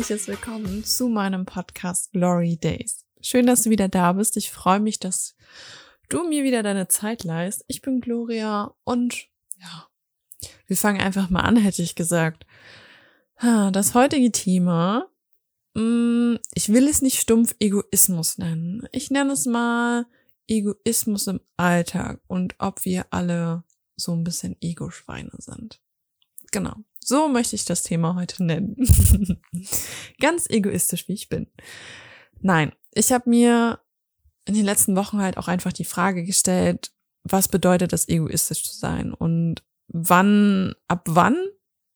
[0.00, 3.04] Herzliches Willkommen zu meinem Podcast Glory Days.
[3.20, 4.38] Schön, dass du wieder da bist.
[4.38, 5.36] Ich freue mich, dass
[6.08, 7.66] du mir wieder deine Zeit leist.
[7.68, 9.26] Ich bin Gloria und
[9.58, 9.88] ja,
[10.66, 12.46] wir fangen einfach mal an, hätte ich gesagt.
[13.38, 15.06] Das heutige Thema,
[15.74, 18.88] mm, ich will es nicht stumpf Egoismus nennen.
[18.92, 20.06] Ich nenne es mal
[20.48, 23.64] Egoismus im Alltag und ob wir alle
[23.96, 25.78] so ein bisschen Ego-Schweine sind.
[26.50, 26.74] Genau.
[27.00, 28.76] So möchte ich das Thema heute nennen.
[30.20, 31.46] Ganz egoistisch, wie ich bin.
[32.40, 33.80] Nein, ich habe mir
[34.44, 36.92] in den letzten Wochen halt auch einfach die Frage gestellt,
[37.24, 39.12] was bedeutet es, egoistisch zu sein?
[39.12, 41.36] Und wann, ab wann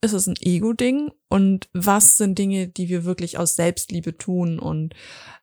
[0.00, 1.10] ist es ein Ego-Ding?
[1.28, 4.94] Und was sind Dinge, die wir wirklich aus Selbstliebe tun und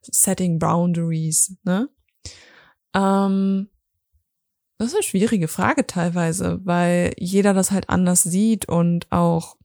[0.01, 1.89] setting boundaries, ne?
[2.93, 3.69] Ähm,
[4.81, 9.57] das ist eine schwierige Frage teilweise, weil jeder das halt anders sieht und auch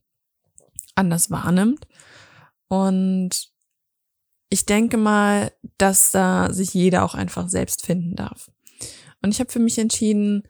[0.93, 1.87] anders wahrnimmt.
[2.67, 3.51] Und
[4.49, 8.51] ich denke mal, dass da sich jeder auch einfach selbst finden darf.
[9.23, 10.43] Und ich habe für mich entschieden,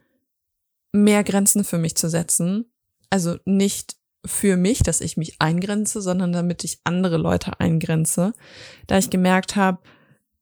[0.92, 2.70] mehr Grenzen für mich zu setzen.
[3.08, 3.96] Also nicht
[4.26, 8.34] für mich, dass ich mich eingrenze, sondern damit ich andere Leute eingrenze.
[8.86, 9.78] Da ich gemerkt habe,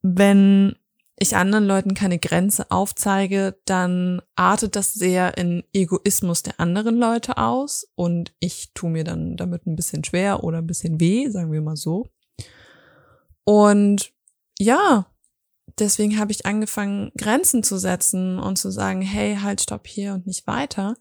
[0.02, 0.74] wenn
[1.18, 7.38] ich anderen Leuten keine Grenze aufzeige, dann artet das sehr in Egoismus der anderen Leute
[7.38, 11.52] aus und ich tue mir dann damit ein bisschen schwer oder ein bisschen weh, sagen
[11.52, 12.08] wir mal so.
[13.44, 14.12] Und
[14.58, 15.06] ja,
[15.78, 20.26] deswegen habe ich angefangen, Grenzen zu setzen und zu sagen, hey, halt, stopp hier und
[20.26, 20.96] nicht weiter.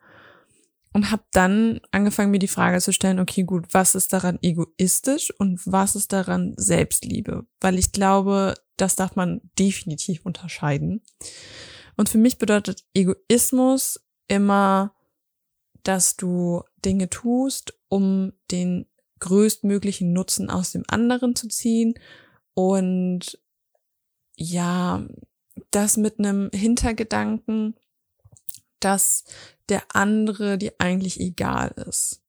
[0.95, 5.29] Und habe dann angefangen, mir die Frage zu stellen, okay, gut, was ist daran egoistisch
[5.39, 7.45] und was ist daran Selbstliebe?
[7.59, 11.01] Weil ich glaube, das darf man definitiv unterscheiden.
[11.97, 13.99] Und für mich bedeutet Egoismus
[14.29, 14.95] immer,
[15.83, 18.85] dass du Dinge tust, um den
[19.19, 21.95] größtmöglichen Nutzen aus dem anderen zu ziehen
[22.53, 23.37] und
[24.37, 25.05] ja,
[25.71, 27.75] das mit einem Hintergedanken,
[28.79, 29.23] dass
[29.69, 32.21] der andere dir eigentlich egal ist.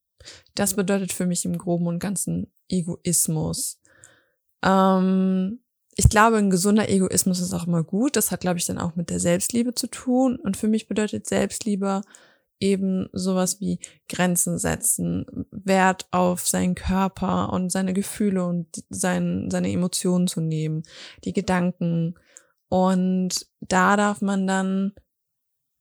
[0.54, 3.80] Das bedeutet für mich im Groben und Ganzen Egoismus.
[4.62, 5.60] Ähm,
[5.96, 8.16] ich glaube, ein gesunder Egoismus ist auch immer gut.
[8.16, 10.36] Das hat, glaube ich, dann auch mit der Selbstliebe zu tun.
[10.36, 12.02] Und für mich bedeutet Selbstliebe
[12.60, 19.70] eben sowas wie Grenzen setzen, Wert auf seinen Körper und seine Gefühle und sein, seine
[19.70, 20.82] Emotionen zu nehmen,
[21.24, 22.14] die Gedanken.
[22.68, 24.92] Und da darf man dann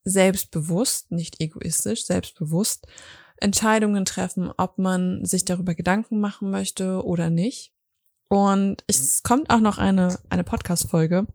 [0.06, 2.88] selbstbewusst, nicht egoistisch, selbstbewusst
[3.38, 7.74] Entscheidungen treffen, ob man sich darüber Gedanken machen möchte oder nicht.
[8.30, 11.28] Und es kommt auch noch eine, eine Podcast-Folge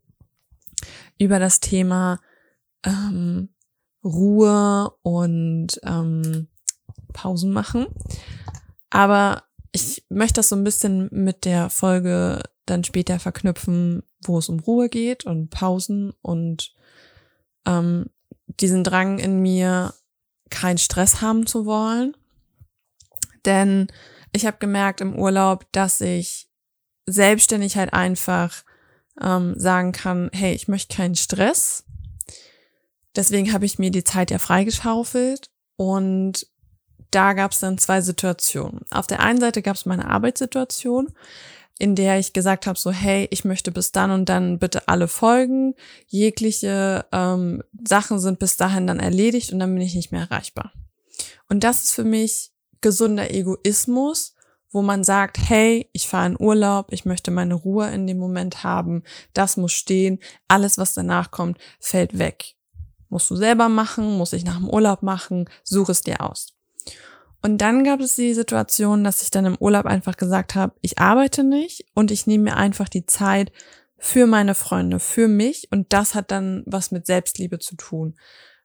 [1.18, 2.20] über das Thema
[2.84, 3.50] ähm,
[4.02, 6.48] Ruhe und ähm,
[7.12, 7.86] Pausen machen.
[8.88, 14.48] Aber ich möchte das so ein bisschen mit der Folge dann später verknüpfen, wo es
[14.48, 16.74] um Ruhe geht und Pausen und
[17.66, 18.06] ähm,
[18.58, 19.94] diesen Drang in mir,
[20.50, 22.16] keinen Stress haben zu wollen.
[23.44, 23.86] Denn
[24.32, 26.48] ich habe gemerkt im Urlaub, dass ich
[27.06, 28.64] selbstständig halt einfach
[29.20, 31.84] ähm, sagen kann, hey, ich möchte keinen Stress.
[33.16, 36.46] Deswegen habe ich mir die Zeit ja freigeschaufelt und
[37.10, 38.82] da gab es dann zwei Situationen.
[38.90, 41.12] Auf der einen Seite gab es meine Arbeitssituation,
[41.80, 45.08] in der ich gesagt habe, so hey, ich möchte bis dann und dann bitte alle
[45.08, 45.74] folgen.
[46.06, 50.72] Jegliche ähm, Sachen sind bis dahin dann erledigt und dann bin ich nicht mehr erreichbar.
[51.48, 52.52] Und das ist für mich
[52.82, 54.34] gesunder Egoismus,
[54.70, 58.62] wo man sagt, hey, ich fahre in Urlaub, ich möchte meine Ruhe in dem Moment
[58.62, 59.02] haben,
[59.32, 62.56] das muss stehen, alles, was danach kommt, fällt weg.
[63.08, 66.48] Musst du selber machen, muss ich nach dem Urlaub machen, such es dir aus.
[67.42, 70.98] Und dann gab es die Situation, dass ich dann im Urlaub einfach gesagt habe, ich
[70.98, 73.50] arbeite nicht und ich nehme mir einfach die Zeit
[73.96, 78.14] für meine Freunde, für mich und das hat dann was mit Selbstliebe zu tun,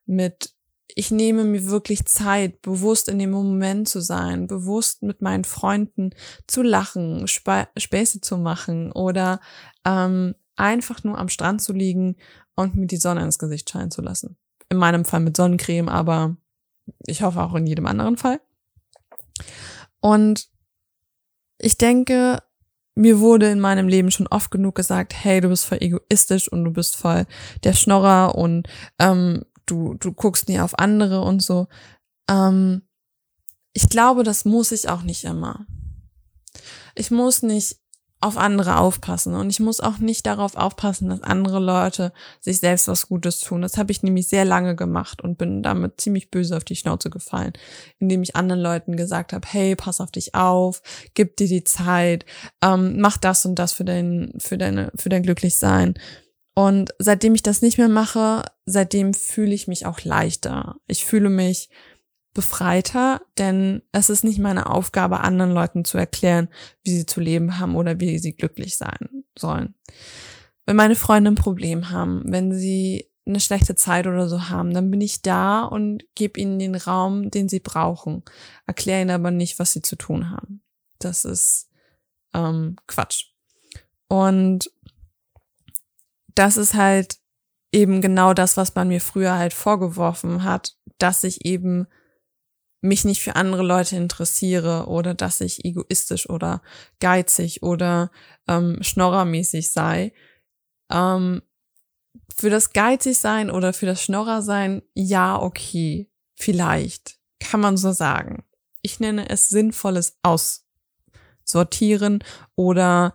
[0.06, 0.54] mit
[0.94, 6.10] ich nehme mir wirklich Zeit, bewusst in dem Moment zu sein, bewusst mit meinen Freunden
[6.46, 9.40] zu lachen, Sp Späße zu machen oder
[9.84, 12.16] ähm, einfach nur am Strand zu liegen
[12.54, 14.36] und mir die Sonne ins Gesicht scheinen zu lassen.
[14.70, 16.36] In meinem Fall mit Sonnencreme, aber
[17.06, 18.40] ich hoffe auch in jedem anderen Fall.
[20.00, 20.48] Und
[21.58, 22.42] ich denke,
[22.94, 26.64] mir wurde in meinem Leben schon oft genug gesagt, hey, du bist voll egoistisch und
[26.64, 27.26] du bist voll
[27.64, 28.68] der Schnorrer und
[28.98, 31.68] ähm, du, du guckst nie auf andere und so.
[32.28, 32.82] Ähm,
[33.74, 35.66] ich glaube, das muss ich auch nicht immer.
[36.94, 37.76] Ich muss nicht
[38.20, 42.88] auf andere aufpassen und ich muss auch nicht darauf aufpassen, dass andere Leute sich selbst
[42.88, 43.60] was Gutes tun.
[43.60, 47.10] Das habe ich nämlich sehr lange gemacht und bin damit ziemlich böse auf die Schnauze
[47.10, 47.52] gefallen,
[47.98, 50.82] indem ich anderen Leuten gesagt habe, hey, pass auf dich auf,
[51.12, 52.24] gib dir die Zeit,
[52.62, 55.94] ähm, mach das und das für dein, für deine, für dein Glücklichsein.
[56.54, 60.76] Und seitdem ich das nicht mehr mache, seitdem fühle ich mich auch leichter.
[60.86, 61.68] Ich fühle mich
[62.36, 66.48] befreiter, denn es ist nicht meine Aufgabe, anderen Leuten zu erklären,
[66.84, 69.74] wie sie zu leben haben oder wie sie glücklich sein sollen.
[70.66, 74.90] Wenn meine Freunde ein Problem haben, wenn sie eine schlechte Zeit oder so haben, dann
[74.90, 78.22] bin ich da und gebe ihnen den Raum, den sie brauchen,
[78.66, 80.62] erkläre ihnen aber nicht, was sie zu tun haben.
[80.98, 81.70] Das ist
[82.34, 83.30] ähm, Quatsch.
[84.08, 84.70] Und
[86.34, 87.16] das ist halt
[87.72, 91.86] eben genau das, was man mir früher halt vorgeworfen hat, dass ich eben
[92.80, 96.62] mich nicht für andere Leute interessiere oder dass ich egoistisch oder
[97.00, 98.10] geizig oder
[98.46, 100.12] ähm, schnorrermäßig sei.
[100.90, 101.42] Ähm,
[102.36, 107.92] für das geizig sein oder für das Schnorrer sein, ja, okay, vielleicht, kann man so
[107.92, 108.44] sagen.
[108.82, 110.18] Ich nenne es sinnvolles
[111.44, 112.22] Aussortieren
[112.54, 113.14] oder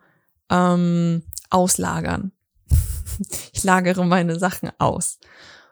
[0.50, 2.32] ähm, Auslagern.
[3.54, 5.20] ich lagere meine Sachen aus.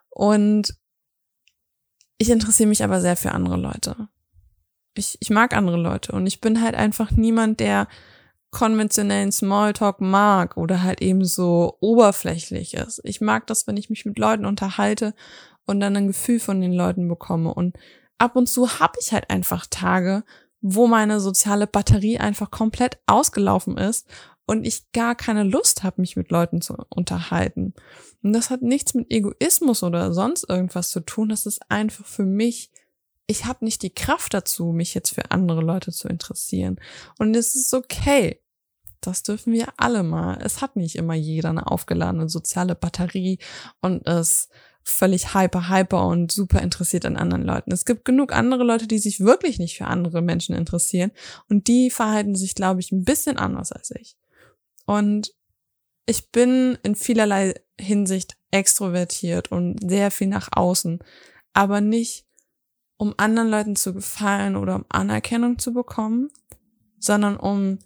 [0.09, 0.78] Und
[2.19, 3.95] ich interessiere mich aber sehr für andere Leute.
[4.93, 7.87] Ich, ich mag andere Leute und ich bin halt einfach niemand, der
[8.51, 12.99] konventionellen Smalltalk mag oder halt eben so oberflächlich ist.
[13.03, 15.13] Ich mag das, wenn ich mich mit Leuten unterhalte
[15.65, 17.53] und dann ein Gefühl von den Leuten bekomme.
[17.53, 17.77] Und
[18.17, 20.23] ab und zu habe ich halt einfach Tage,
[20.61, 24.07] wo meine soziale Batterie einfach komplett ausgelaufen ist
[24.49, 27.75] und ich gar keine Lust habe, mich mit Leuten zu unterhalten.
[28.23, 31.29] Und das hat nichts mit Egoismus oder sonst irgendwas zu tun.
[31.29, 32.71] Das ist einfach für mich,
[33.27, 36.79] ich habe nicht die Kraft dazu, mich jetzt für andere Leute zu interessieren.
[37.19, 38.41] Und es ist okay.
[39.01, 40.39] Das dürfen wir alle mal.
[40.41, 43.37] Es hat nicht immer jeder eine aufgeladene soziale Batterie
[43.81, 44.49] und ist
[44.83, 47.71] völlig hyper, hyper und super interessiert an anderen Leuten.
[47.71, 51.11] Es gibt genug andere Leute, die sich wirklich nicht für andere Menschen interessieren
[51.49, 54.17] und die verhalten sich, glaube ich, ein bisschen anders als ich.
[54.89, 55.35] Und
[56.07, 60.97] ich bin in vielerlei Hinsicht extrovertiert und sehr viel nach außen,
[61.53, 62.25] aber nicht
[62.97, 66.31] um anderen Leuten zu gefallen oder um Anerkennung zu bekommen,
[66.97, 67.77] sondern um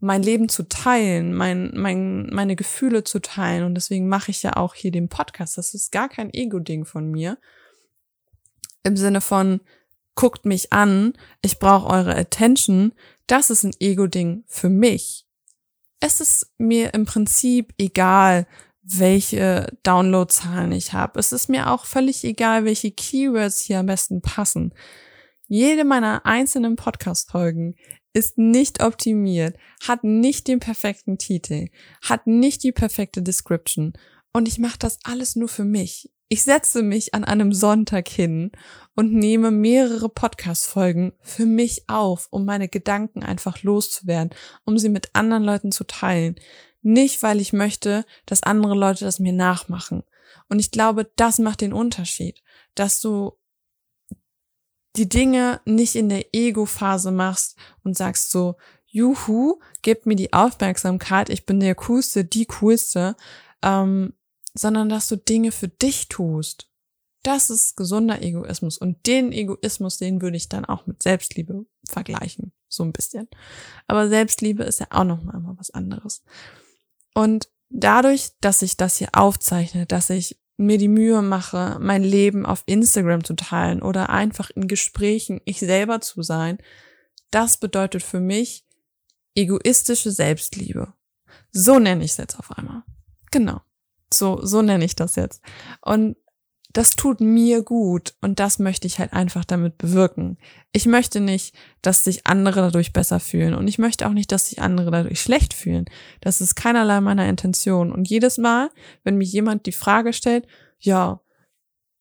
[0.00, 3.62] mein Leben zu teilen, mein, mein, meine Gefühle zu teilen.
[3.62, 5.58] Und deswegen mache ich ja auch hier den Podcast.
[5.58, 7.38] Das ist gar kein Ego-Ding von mir.
[8.82, 9.60] Im Sinne von,
[10.16, 12.94] guckt mich an, ich brauche eure Attention.
[13.28, 15.27] Das ist ein Ego-Ding für mich
[16.00, 18.46] es ist mir im Prinzip egal,
[18.82, 21.18] welche Downloadzahlen ich habe.
[21.18, 24.72] Es ist mir auch völlig egal, welche Keywords hier am besten passen.
[25.46, 27.74] Jede meiner einzelnen Podcast-Folgen
[28.12, 29.56] ist nicht optimiert,
[29.86, 31.68] hat nicht den perfekten Titel,
[32.02, 33.92] hat nicht die perfekte Description.
[34.32, 36.10] Und ich mache das alles nur für mich.
[36.30, 38.52] Ich setze mich an einem Sonntag hin
[38.94, 44.34] und nehme mehrere Podcast-Folgen für mich auf, um meine Gedanken einfach loszuwerden,
[44.64, 46.36] um sie mit anderen Leuten zu teilen.
[46.82, 50.02] Nicht, weil ich möchte, dass andere Leute das mir nachmachen.
[50.50, 52.42] Und ich glaube, das macht den Unterschied,
[52.74, 53.32] dass du
[54.96, 58.56] die Dinge nicht in der Ego-Phase machst und sagst so,
[58.86, 63.16] juhu, gib mir die Aufmerksamkeit, ich bin der Coolste, die Coolste,
[63.62, 64.14] ähm,
[64.54, 66.70] sondern dass du Dinge für dich tust.
[67.22, 68.78] Das ist gesunder Egoismus.
[68.78, 72.52] Und den Egoismus, den würde ich dann auch mit Selbstliebe vergleichen.
[72.68, 73.28] So ein bisschen.
[73.86, 76.22] Aber Selbstliebe ist ja auch noch mal was anderes.
[77.14, 82.44] Und dadurch, dass ich das hier aufzeichne, dass ich mir die Mühe mache, mein Leben
[82.44, 86.58] auf Instagram zu teilen oder einfach in Gesprächen ich selber zu sein,
[87.30, 88.66] das bedeutet für mich
[89.34, 90.92] egoistische Selbstliebe.
[91.52, 92.82] So nenne ich es jetzt auf einmal.
[93.30, 93.60] Genau.
[94.12, 95.42] So, so nenne ich das jetzt.
[95.82, 96.16] Und
[96.72, 100.36] das tut mir gut und das möchte ich halt einfach damit bewirken.
[100.72, 104.48] Ich möchte nicht, dass sich andere dadurch besser fühlen und ich möchte auch nicht, dass
[104.48, 105.86] sich andere dadurch schlecht fühlen.
[106.20, 107.90] Das ist keinerlei meiner Intention.
[107.90, 108.70] Und jedes Mal,
[109.02, 110.46] wenn mich jemand die Frage stellt,
[110.78, 111.20] ja,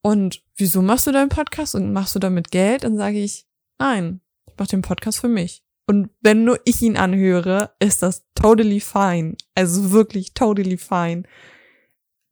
[0.01, 2.83] und wieso machst du deinen Podcast und machst du damit Geld?
[2.83, 3.47] Dann sage ich,
[3.79, 5.63] nein, ich mache den Podcast für mich.
[5.89, 9.37] Und wenn nur ich ihn anhöre, ist das totally fine.
[9.55, 11.23] Also wirklich totally fine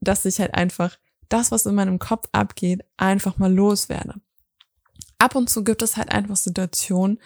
[0.08, 0.98] dass ich halt einfach
[1.30, 4.16] das, was in meinem Kopf abgeht, einfach mal loswerde.
[5.18, 7.20] Ab und zu gibt es halt einfach Situationen,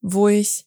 [0.00, 0.66] wo ich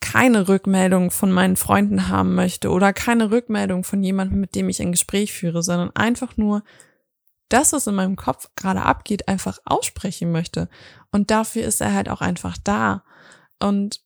[0.00, 4.80] keine Rückmeldung von meinen Freunden haben möchte oder keine Rückmeldung von jemandem, mit dem ich
[4.80, 6.62] ein Gespräch führe, sondern einfach nur
[7.48, 10.68] das, was in meinem Kopf gerade abgeht, einfach aussprechen möchte.
[11.10, 13.02] Und dafür ist er halt auch einfach da.
[13.58, 14.00] Und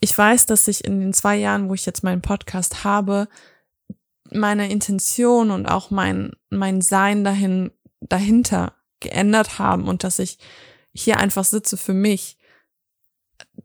[0.00, 3.28] ich weiß, dass ich in den zwei Jahren, wo ich jetzt meinen Podcast habe,
[4.36, 10.38] meine Intention und auch mein, mein Sein dahin, dahinter geändert haben und dass ich
[10.92, 12.38] hier einfach sitze für mich.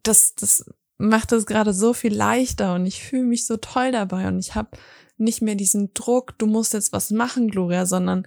[0.02, 0.64] Das, das
[0.98, 4.54] macht es gerade so viel leichter und ich fühle mich so toll dabei und ich
[4.54, 4.76] habe
[5.16, 8.26] nicht mehr diesen Druck, du musst jetzt was machen, Gloria, sondern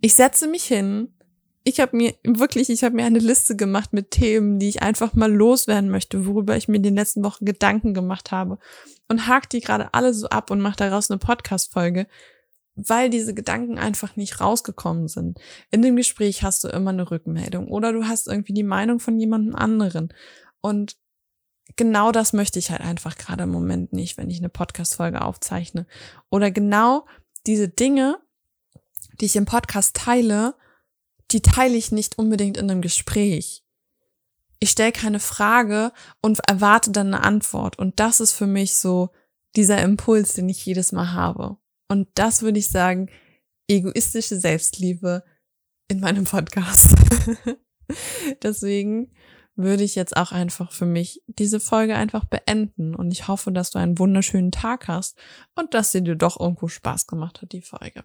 [0.00, 1.15] ich setze mich hin.
[1.68, 5.14] Ich habe mir wirklich, ich habe mir eine Liste gemacht mit Themen, die ich einfach
[5.14, 8.60] mal loswerden möchte, worüber ich mir in den letzten Wochen Gedanken gemacht habe
[9.08, 12.06] und hake die gerade alle so ab und mache daraus eine Podcast Folge,
[12.76, 15.40] weil diese Gedanken einfach nicht rausgekommen sind.
[15.72, 19.18] In dem Gespräch hast du immer eine Rückmeldung oder du hast irgendwie die Meinung von
[19.18, 20.14] jemandem anderen
[20.60, 20.96] und
[21.74, 25.88] genau das möchte ich halt einfach gerade im Moment nicht, wenn ich eine Podcast-Folge aufzeichne.
[26.30, 27.06] Oder genau
[27.44, 28.18] diese Dinge,
[29.20, 30.54] die ich im Podcast teile,
[31.30, 33.64] die teile ich nicht unbedingt in einem Gespräch.
[34.58, 35.92] Ich stelle keine Frage
[36.22, 37.78] und erwarte dann eine Antwort.
[37.78, 39.10] Und das ist für mich so
[39.54, 41.58] dieser Impuls, den ich jedes Mal habe.
[41.88, 43.10] Und das würde ich sagen,
[43.68, 45.24] egoistische Selbstliebe
[45.88, 46.94] in meinem Podcast.
[48.42, 49.12] Deswegen
[49.56, 52.94] würde ich jetzt auch einfach für mich diese Folge einfach beenden.
[52.94, 55.18] Und ich hoffe, dass du einen wunderschönen Tag hast
[55.54, 58.04] und dass sie dir doch irgendwo Spaß gemacht hat, die Folge.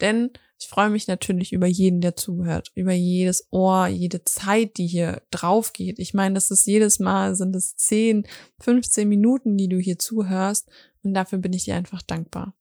[0.00, 4.86] Denn ich freue mich natürlich über jeden, der zuhört, über jedes Ohr, jede Zeit, die
[4.86, 5.98] hier drauf geht.
[5.98, 8.26] Ich meine, das ist jedes Mal sind es 10,
[8.60, 10.68] 15 Minuten, die du hier zuhörst.
[11.04, 12.54] Und dafür bin ich dir einfach dankbar.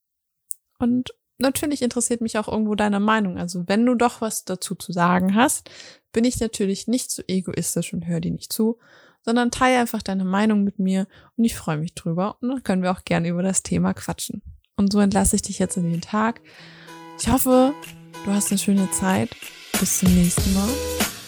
[0.77, 3.38] Und natürlich interessiert mich auch irgendwo deine Meinung.
[3.38, 5.70] Also wenn du doch was dazu zu sagen hast,
[6.12, 8.77] bin ich natürlich nicht so egoistisch und höre die nicht zu,
[9.24, 12.84] sondern teile einfach deine Meinung mit mir und ich freue mich drüber und dann können
[12.84, 14.41] wir auch gerne über das Thema quatschen.
[14.75, 16.41] Und so entlasse ich dich jetzt in den Tag.
[17.19, 17.74] Ich hoffe,
[18.25, 19.29] du hast eine schöne Zeit.
[19.79, 20.69] Bis zum nächsten Mal.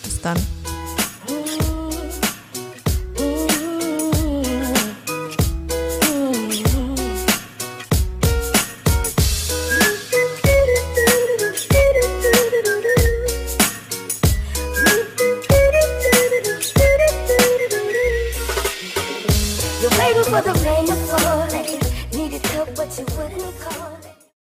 [0.04, 0.59] Bis dann.